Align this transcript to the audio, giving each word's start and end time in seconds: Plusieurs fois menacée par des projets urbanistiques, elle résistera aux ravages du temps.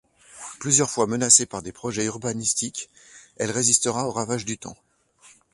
Plusieurs 0.59 0.89
fois 0.89 1.05
menacée 1.05 1.45
par 1.45 1.61
des 1.61 1.71
projets 1.71 2.05
urbanistiques, 2.05 2.89
elle 3.37 3.51
résistera 3.51 4.07
aux 4.07 4.11
ravages 4.11 4.45
du 4.45 4.57
temps. 4.57 4.75